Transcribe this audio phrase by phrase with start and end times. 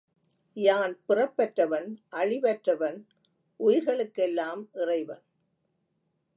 [0.57, 1.89] யான் பிறப்பற்றவன்,
[2.11, 2.99] அழிவற்றவன்,
[3.59, 5.23] உயிர்களுக்கெல்லாம் இறைவன்.